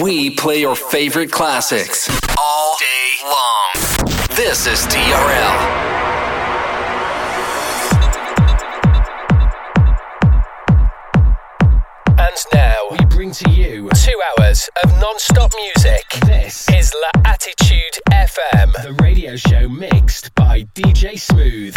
[0.00, 4.06] We play your favorite classics all day long.
[4.34, 5.92] This is TRL.
[12.18, 16.04] And now we bring to you two hours of non-stop music.
[16.24, 21.76] This is L'Attitude FM, the radio show mixed by DJ Smooth.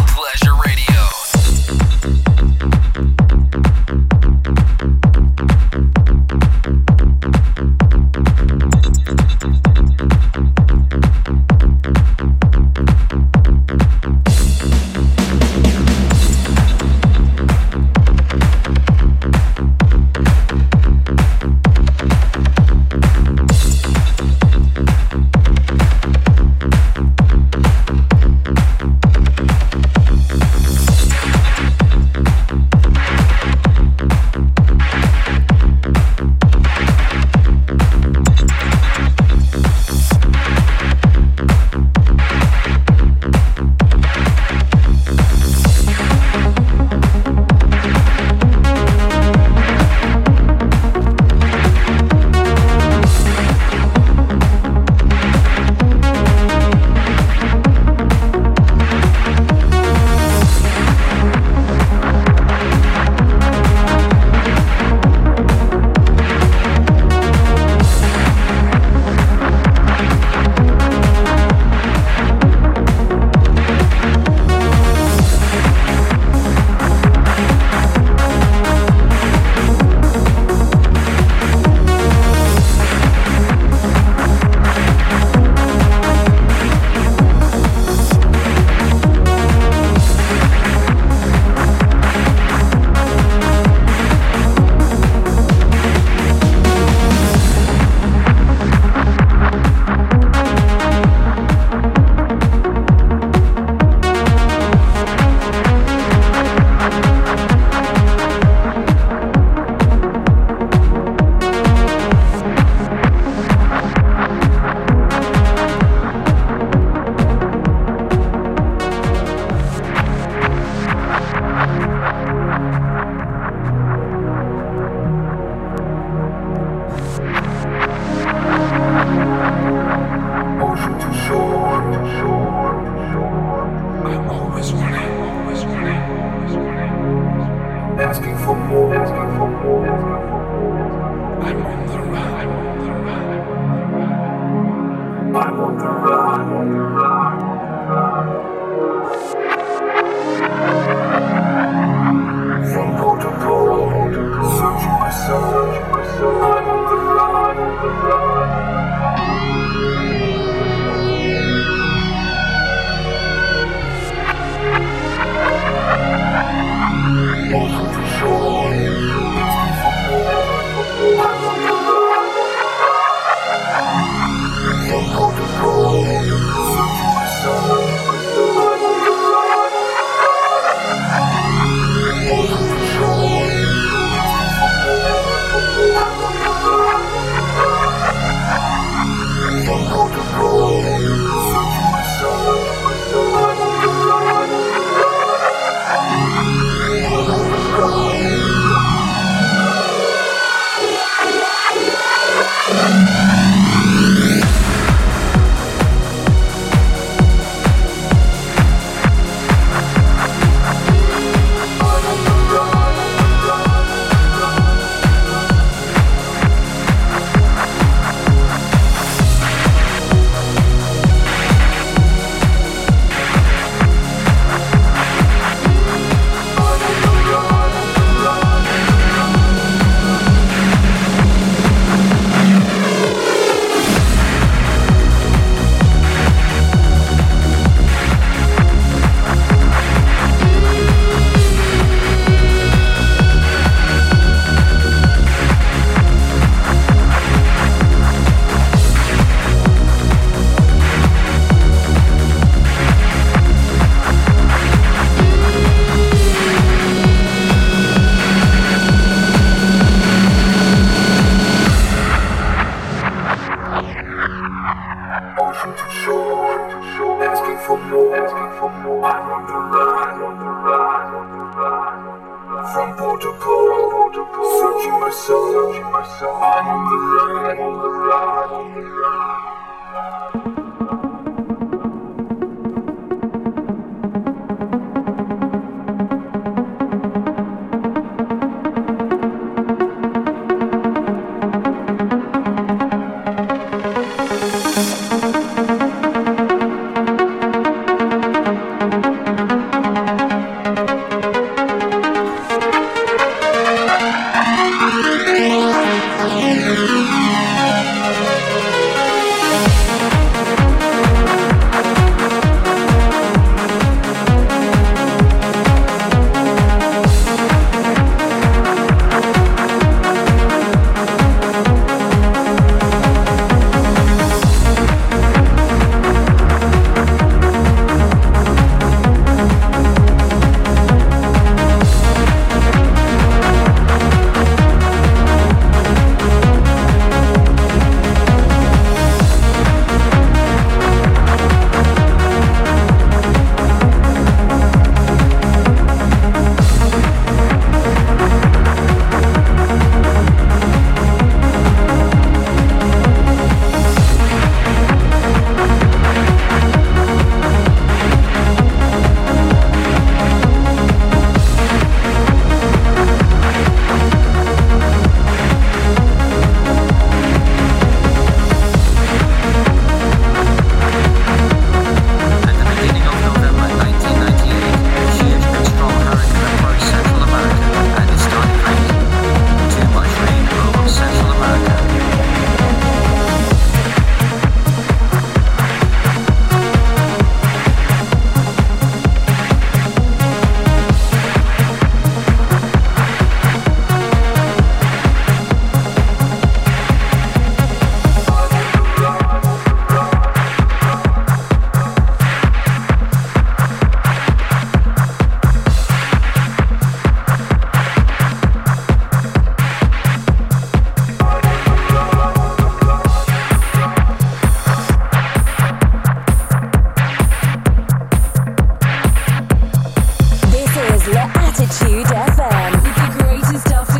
[421.01, 422.83] Dazzler Attitude FM.
[422.83, 423.90] With the greatest of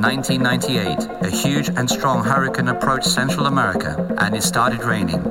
[0.00, 5.22] 1998, a huge and strong hurricane approached Central America and it started raining.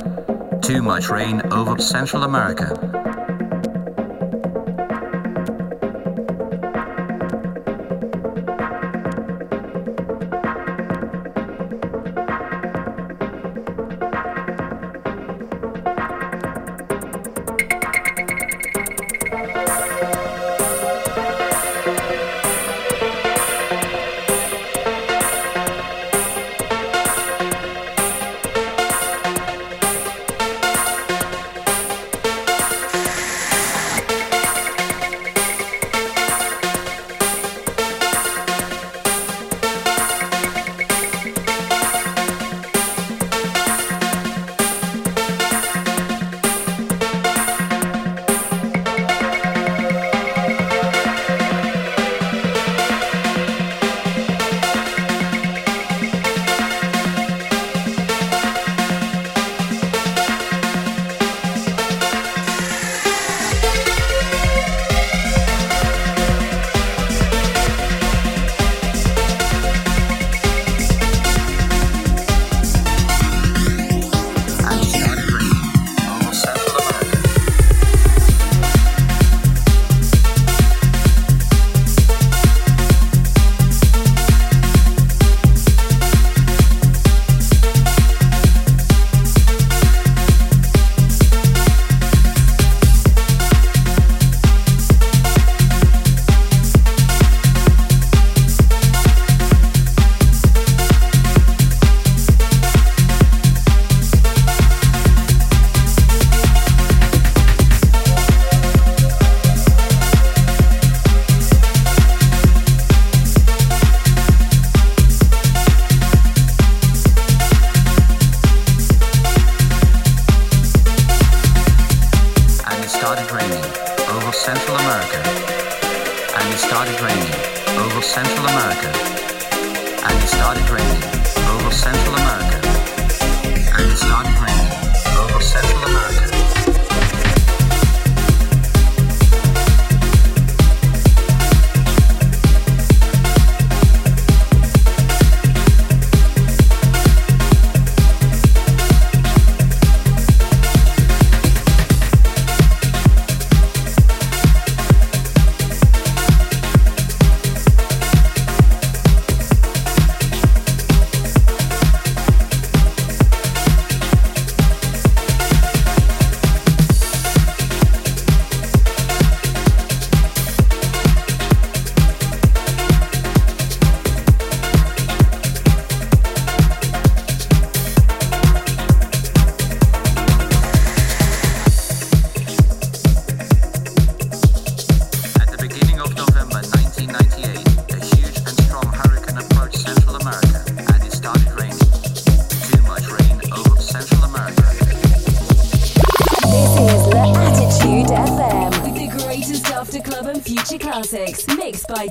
[0.62, 2.89] Too much rain over Central America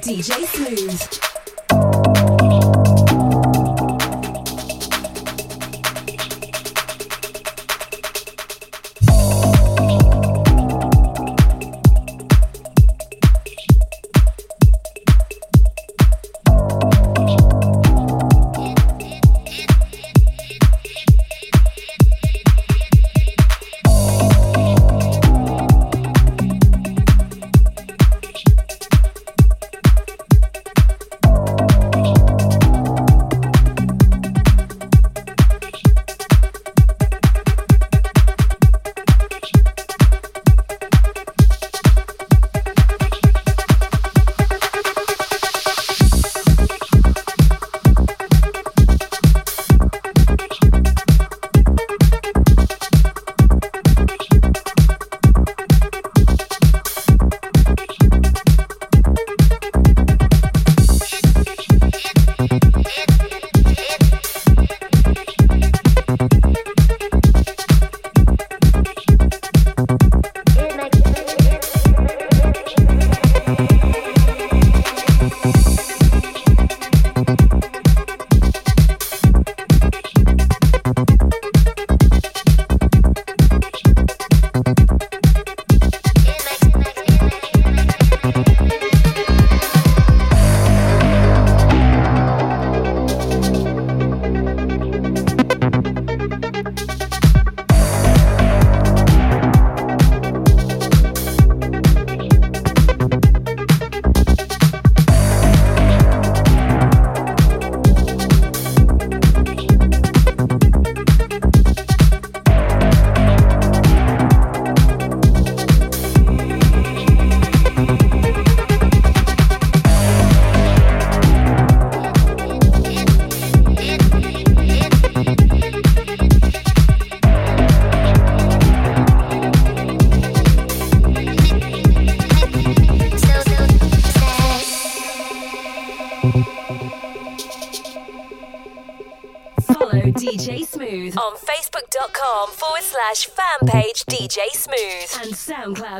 [0.09, 0.48] DJ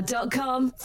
[0.07, 0.78] SoundCloud.com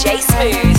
[0.00, 0.69] DJ Smooth.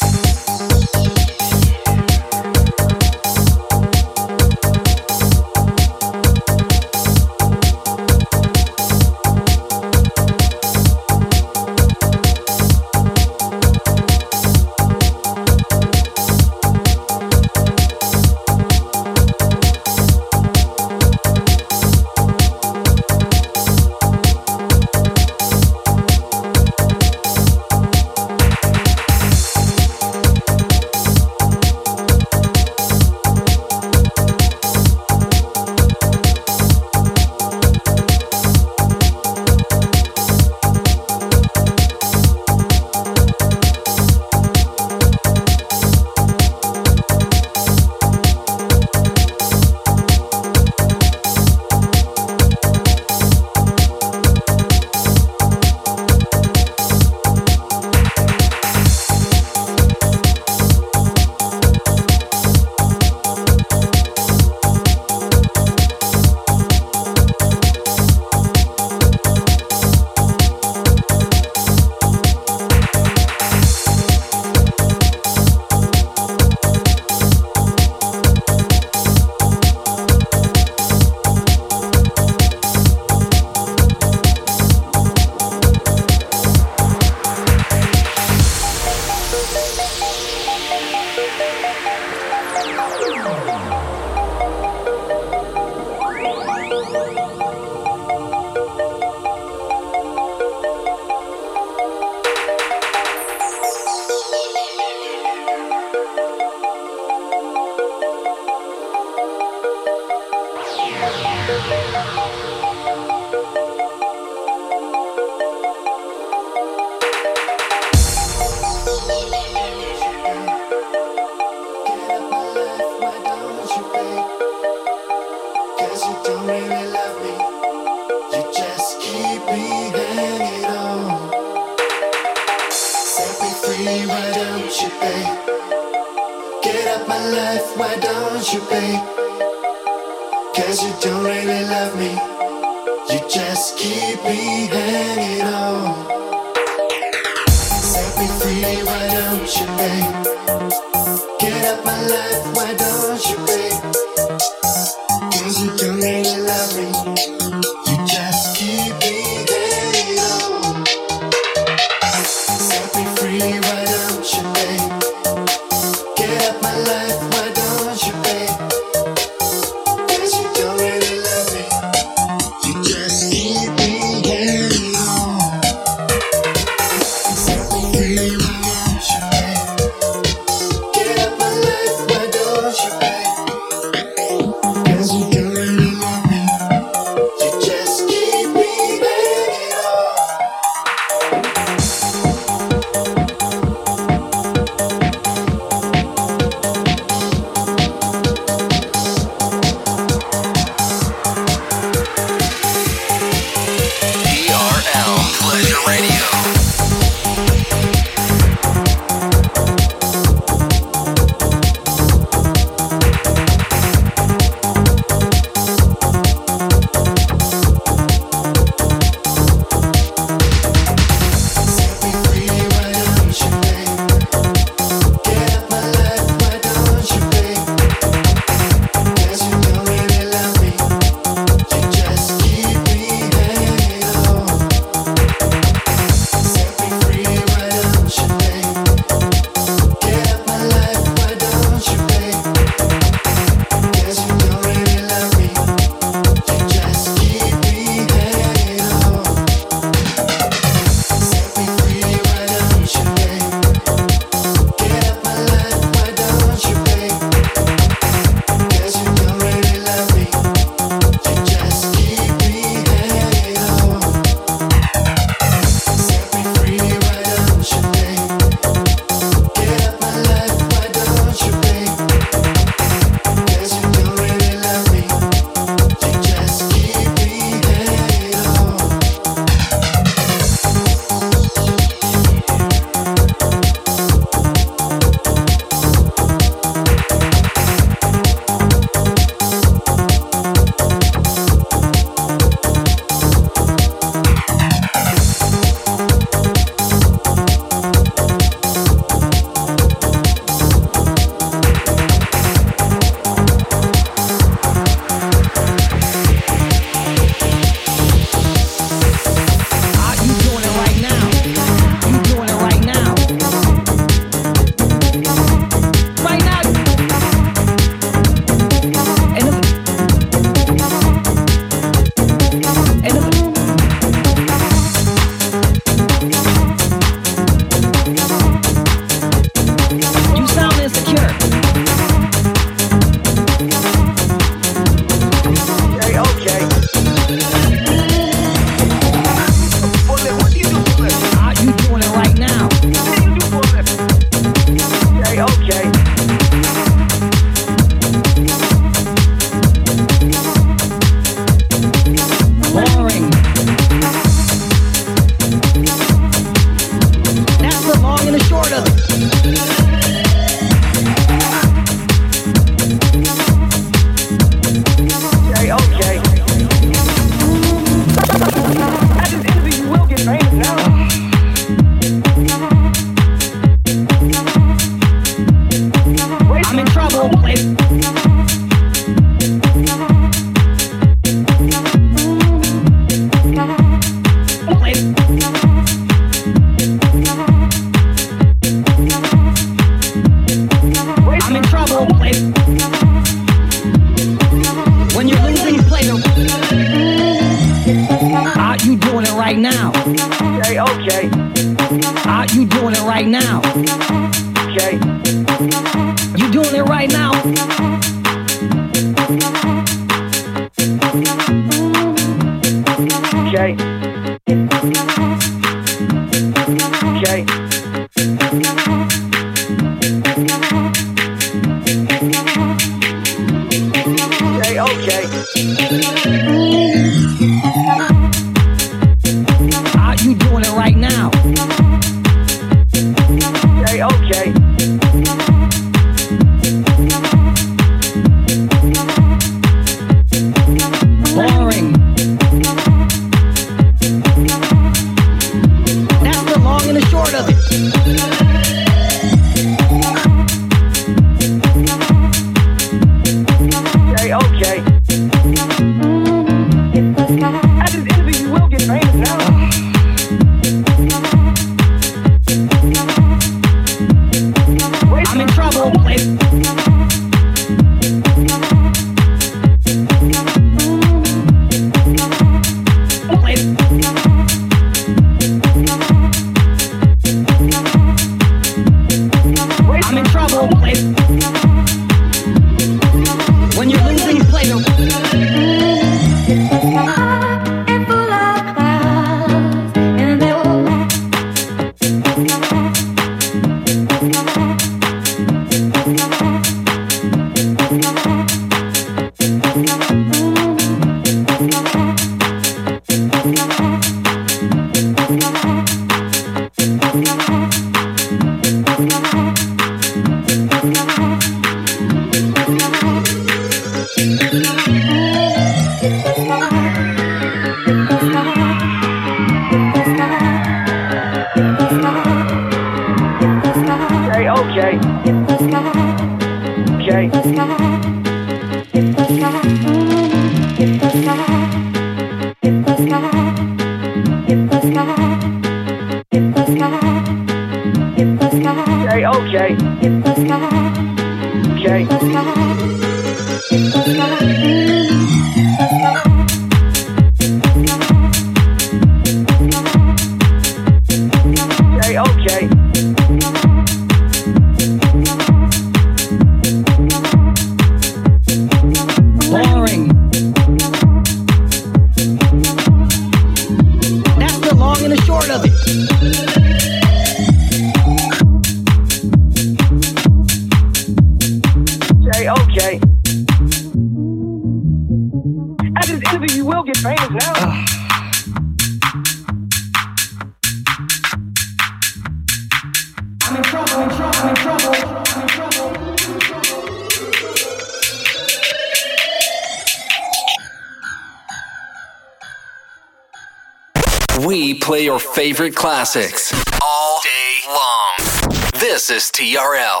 [596.16, 596.50] Classics
[596.80, 598.50] all day long.
[598.80, 600.00] This is TRL.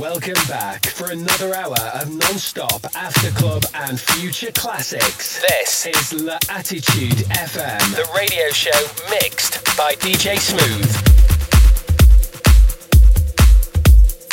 [0.00, 5.42] Welcome back for another hour of non-stop after club and future classics.
[5.42, 8.80] This is La Attitude FM, the radio show
[9.10, 10.90] mixed by DJ Smooth.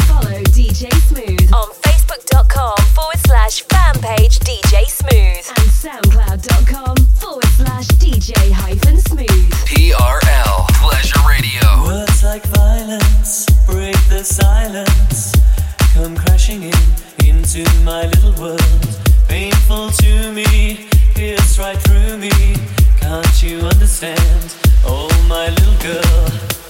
[0.08, 7.88] Follow DJ Smooth on Facebook.com forward slash fan page DJ Smooth and SoundCloud.com forward slash
[7.88, 9.52] DJ hyphen smooth.
[9.66, 11.86] TRL Pleasure Radio.
[11.86, 15.34] Words like violence break the silence.
[15.94, 19.00] Come crashing in into my little world.
[19.30, 22.32] Painful to me, pierce right through me.
[23.00, 24.56] Can't you understand?
[24.84, 26.61] Oh, my little girl.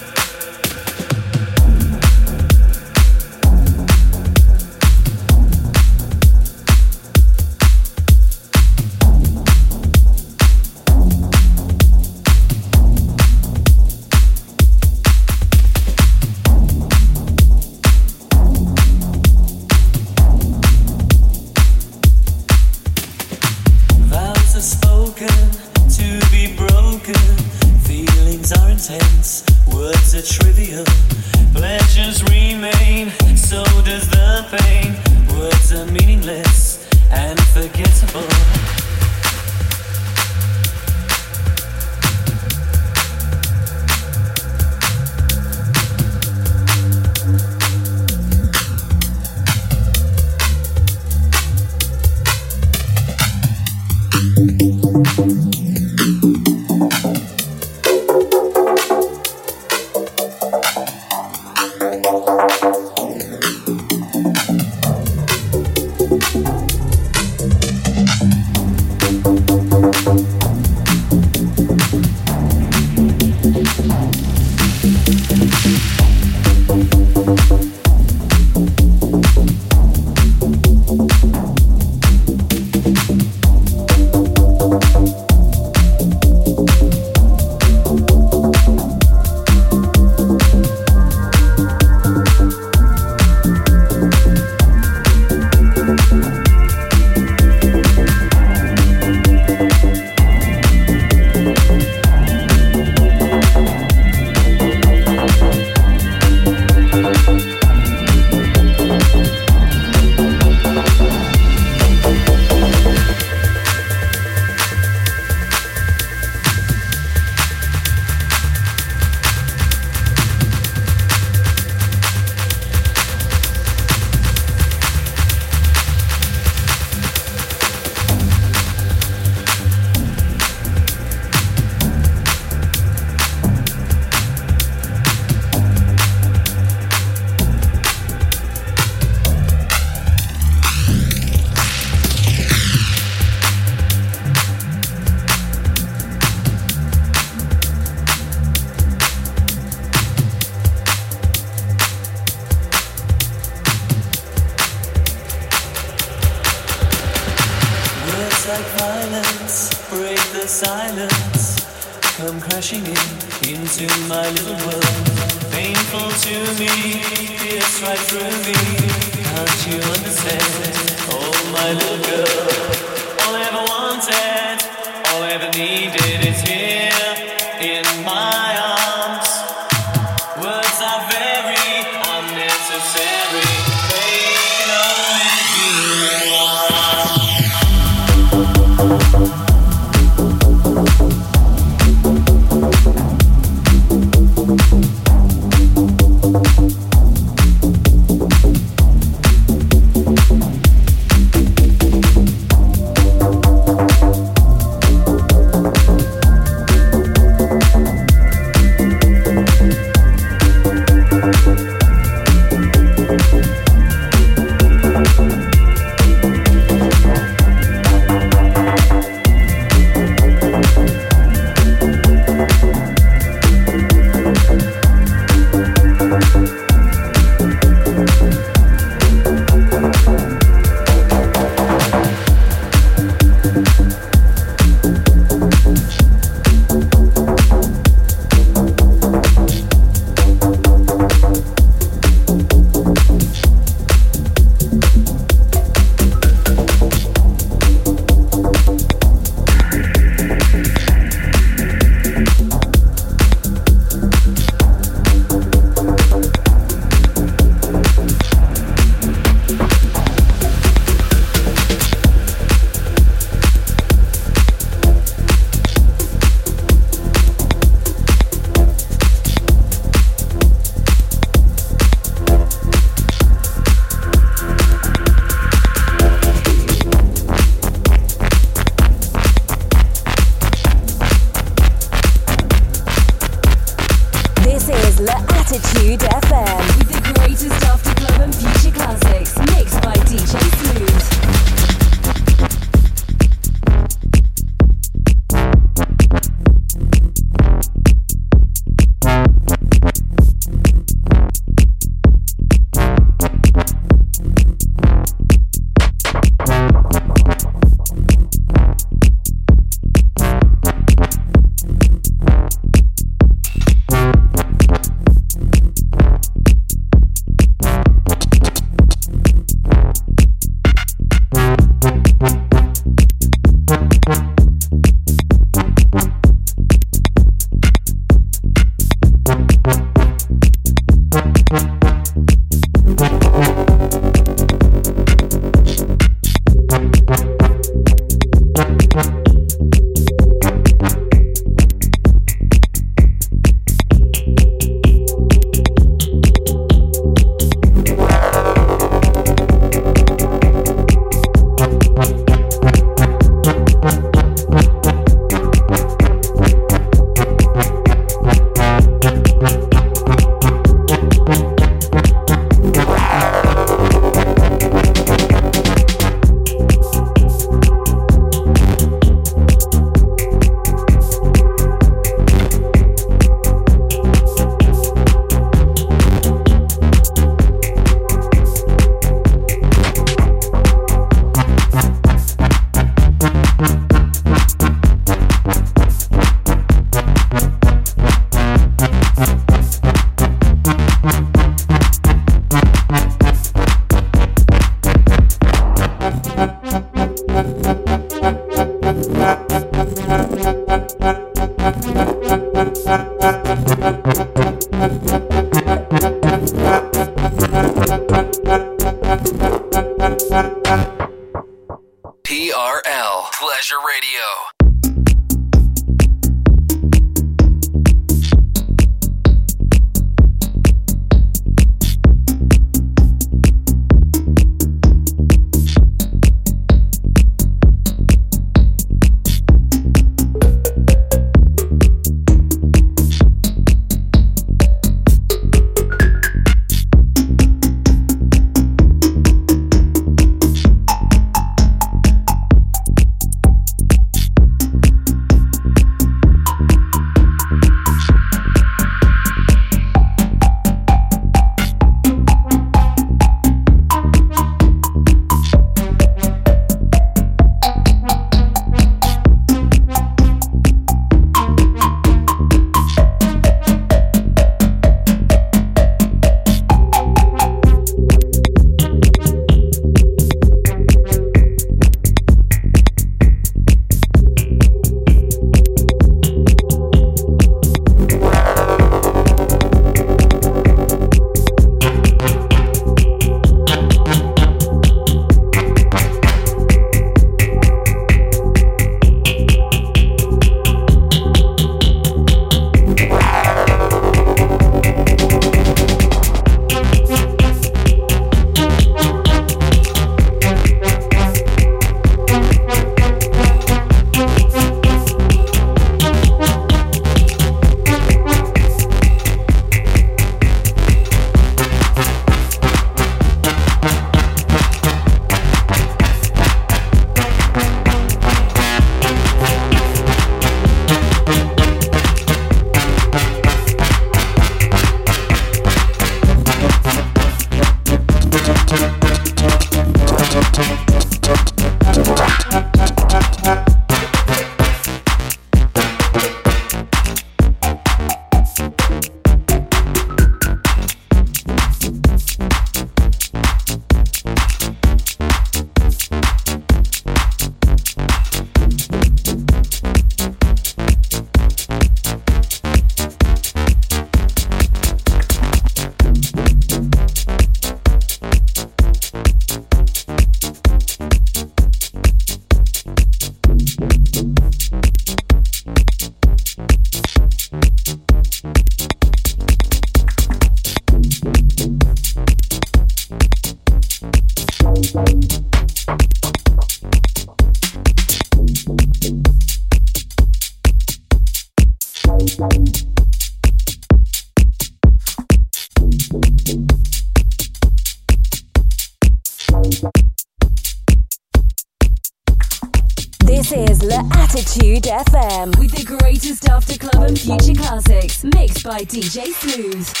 [598.85, 600.00] DJ Smooth.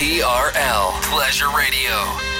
[0.00, 2.39] TRL Pleasure Radio.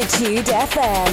[0.00, 1.09] Attitude FM